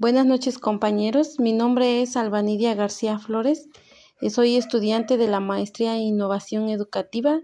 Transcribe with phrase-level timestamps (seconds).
[0.00, 3.68] Buenas noches compañeros, mi nombre es Albanidia García Flores,
[4.30, 7.42] soy estudiante de la Maestría en Innovación Educativa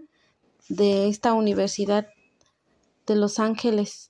[0.67, 2.07] de esta Universidad
[3.05, 4.09] de Los Ángeles.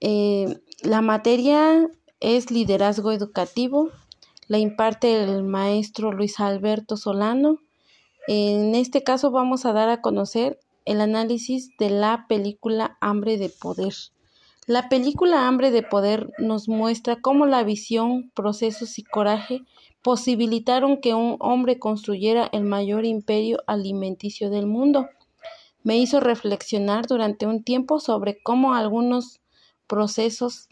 [0.00, 1.90] Eh, la materia
[2.20, 3.90] es liderazgo educativo,
[4.48, 7.58] la imparte el maestro Luis Alberto Solano.
[8.28, 13.50] En este caso vamos a dar a conocer el análisis de la película Hambre de
[13.50, 13.92] Poder.
[14.66, 19.60] La película Hambre de Poder nos muestra cómo la visión, procesos y coraje
[20.00, 25.06] posibilitaron que un hombre construyera el mayor imperio alimenticio del mundo.
[25.82, 29.42] Me hizo reflexionar durante un tiempo sobre cómo algunos
[29.86, 30.70] procesos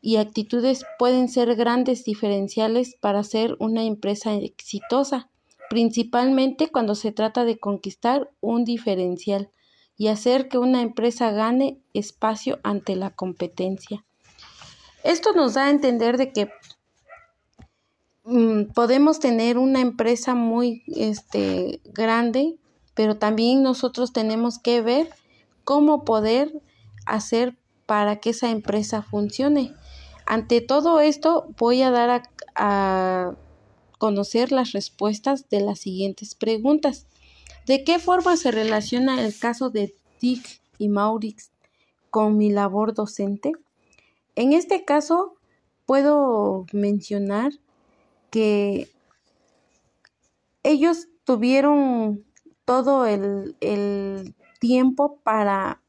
[0.00, 5.30] y actitudes pueden ser grandes diferenciales para ser una empresa exitosa,
[5.68, 9.50] principalmente cuando se trata de conquistar un diferencial
[9.96, 14.04] y hacer que una empresa gane espacio ante la competencia.
[15.04, 16.50] Esto nos da a entender de que
[18.24, 22.56] mm, podemos tener una empresa muy este, grande,
[22.94, 25.08] pero también nosotros tenemos que ver
[25.64, 26.60] cómo poder
[27.06, 29.72] hacer para que esa empresa funcione.
[30.26, 32.22] Ante todo esto, voy a dar a,
[32.56, 33.36] a
[33.98, 37.06] conocer las respuestas de las siguientes preguntas.
[37.66, 41.50] ¿De qué forma se relaciona el caso de Dick y Maurix
[42.10, 43.52] con mi labor docente?
[44.36, 45.34] En este caso,
[45.84, 47.52] puedo mencionar
[48.30, 48.88] que
[50.62, 52.24] ellos tuvieron
[52.64, 53.56] todo el,
[54.58, 55.82] tiempo para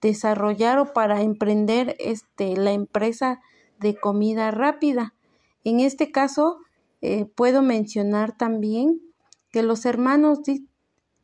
[0.00, 3.40] desarrollar o para emprender este, la empresa
[3.78, 5.14] de comida rápida.
[5.62, 6.58] En este caso,
[7.00, 9.00] eh, puedo mencionar también
[9.50, 10.42] que los hermanos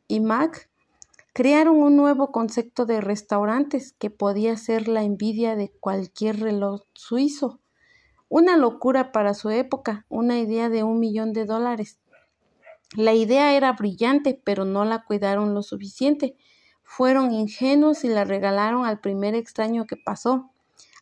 [0.09, 0.69] y Mac
[1.33, 7.61] crearon un nuevo concepto de restaurantes que podía ser la envidia de cualquier reloj suizo.
[8.27, 11.99] Una locura para su época, una idea de un millón de dólares.
[12.95, 16.35] La idea era brillante, pero no la cuidaron lo suficiente.
[16.83, 20.49] Fueron ingenuos y la regalaron al primer extraño que pasó.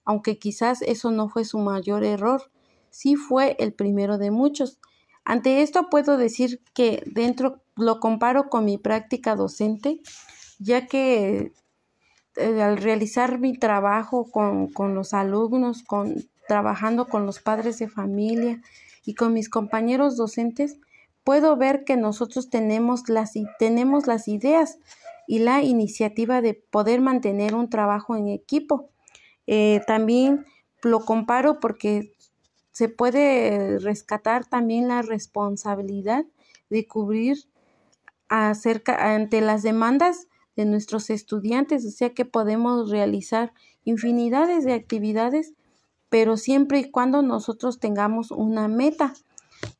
[0.03, 2.51] Aunque quizás eso no fue su mayor error,
[2.89, 4.79] sí fue el primero de muchos.
[5.23, 10.01] Ante esto puedo decir que dentro lo comparo con mi práctica docente,
[10.59, 11.53] ya que
[12.35, 15.83] eh, al realizar mi trabajo con, con los alumnos,
[16.47, 18.61] trabajando con los padres de familia
[19.05, 20.79] y con mis compañeros docentes,
[21.23, 24.79] puedo ver que nosotros tenemos las, tenemos las ideas
[25.27, 28.89] y la iniciativa de poder mantener un trabajo en equipo.
[29.45, 30.45] Eh, también
[30.83, 32.13] lo comparo porque
[32.71, 36.25] se puede rescatar también la responsabilidad
[36.69, 37.37] de cubrir
[38.29, 43.53] acerca ante las demandas de nuestros estudiantes, o sea que podemos realizar
[43.85, 45.53] infinidades de actividades,
[46.09, 49.13] pero siempre y cuando nosotros tengamos una meta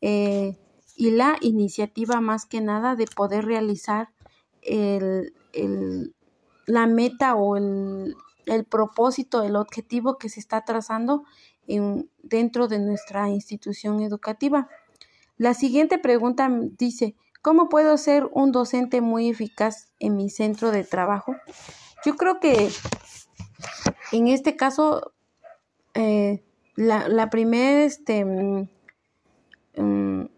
[0.02, 0.58] eh,
[0.96, 4.10] y la iniciativa más que nada de poder realizar
[4.62, 6.16] el, el,
[6.66, 8.16] la meta o el,
[8.46, 11.24] el, propósito, el objetivo que se está trazando
[11.68, 14.70] en, dentro de nuestra institución educativa.
[15.38, 20.84] La siguiente pregunta dice, ¿Cómo puedo ser un docente muy eficaz en mi centro de
[20.84, 21.36] trabajo?
[22.06, 22.70] Yo creo que
[24.12, 25.14] en este caso,
[25.94, 26.44] eh,
[26.76, 28.70] la, la primer, este, mm,
[29.78, 30.30] mm,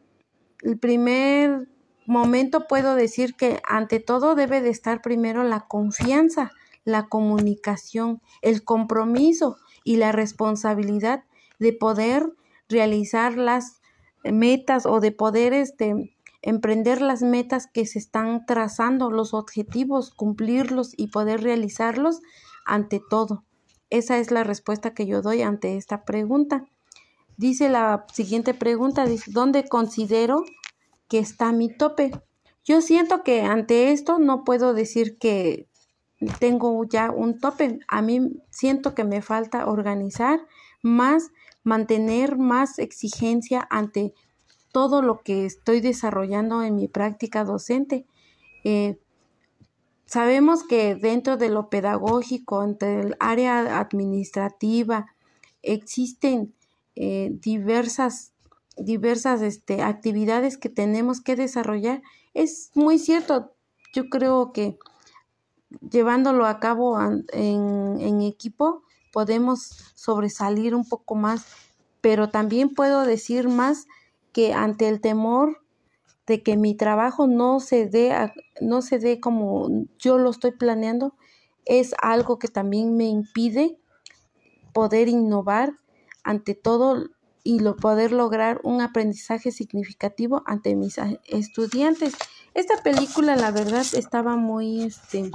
[0.63, 1.67] el primer
[2.05, 6.51] momento puedo decir que ante todo debe de estar primero la confianza,
[6.83, 11.23] la comunicación, el compromiso y la responsabilidad
[11.59, 12.33] de poder
[12.67, 13.81] realizar las
[14.23, 20.93] metas o de poder este emprender las metas que se están trazando, los objetivos, cumplirlos
[20.95, 22.21] y poder realizarlos
[22.65, 23.43] ante todo.
[23.89, 26.65] Esa es la respuesta que yo doy ante esta pregunta.
[27.37, 30.43] Dice la siguiente pregunta, ¿dónde considero
[31.07, 32.11] que está mi tope?
[32.63, 35.67] Yo siento que ante esto no puedo decir que
[36.39, 37.79] tengo ya un tope.
[37.87, 40.39] A mí siento que me falta organizar
[40.83, 41.31] más,
[41.63, 44.13] mantener más exigencia ante
[44.71, 48.05] todo lo que estoy desarrollando en mi práctica docente.
[48.63, 48.99] Eh,
[50.05, 55.07] sabemos que dentro de lo pedagógico, entre el área administrativa,
[55.61, 56.53] existen
[56.95, 58.33] eh, diversas,
[58.77, 62.01] diversas este, actividades que tenemos que desarrollar.
[62.33, 63.53] Es muy cierto,
[63.93, 64.77] yo creo que
[65.91, 69.59] llevándolo a cabo en, en equipo podemos
[69.95, 71.45] sobresalir un poco más,
[72.01, 73.87] pero también puedo decir más
[74.31, 75.63] que ante el temor
[76.27, 78.13] de que mi trabajo no se dé
[78.61, 81.15] no se dé como yo lo estoy planeando
[81.65, 83.79] es algo que también me impide
[84.73, 85.73] poder innovar
[86.23, 87.09] ante todo
[87.43, 92.13] y lo poder lograr un aprendizaje significativo ante mis estudiantes.
[92.53, 95.31] Esta película la verdad estaba muy este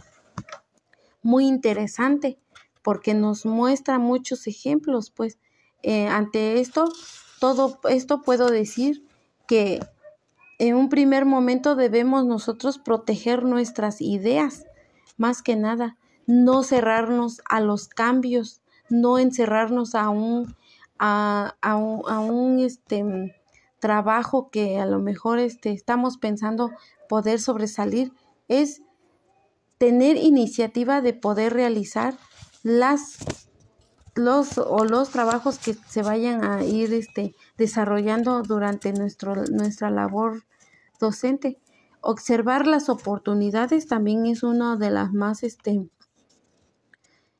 [1.22, 2.38] muy interesante
[2.82, 5.38] porque nos muestra muchos ejemplos, pues
[5.82, 6.84] eh, ante esto
[7.44, 9.06] todo esto puedo decir
[9.46, 9.80] que
[10.58, 14.64] en un primer momento debemos nosotros proteger nuestras ideas,
[15.18, 20.56] más que nada, no cerrarnos a los cambios, no encerrarnos a un,
[20.98, 23.36] a, a un, este,
[23.78, 26.70] trabajo que a lo mejor este, estamos pensando
[27.10, 28.14] poder sobresalir,
[28.48, 28.80] es
[29.76, 32.14] tener iniciativa de poder realizar
[32.62, 33.18] las
[34.14, 40.44] los o los trabajos que se vayan a ir este desarrollando durante nuestro nuestra labor
[41.00, 41.58] docente.
[42.00, 45.88] Observar las oportunidades también es uno de las más este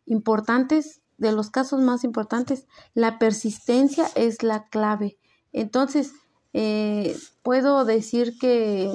[0.07, 2.67] importantes de los casos más importantes.
[2.95, 5.19] La persistencia es la clave.
[5.53, 6.13] Entonces,
[6.53, 8.91] eh, puedo decir que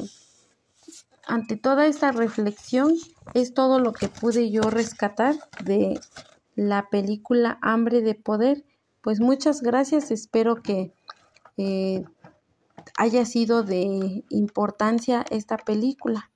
[1.25, 2.93] ante toda esta reflexión
[3.33, 5.99] es todo lo que pude yo rescatar de
[6.59, 8.65] la película Hambre de Poder.
[9.01, 10.93] Pues muchas gracias, espero que
[11.55, 12.03] eh,
[12.97, 16.31] haya sido de importancia esta película.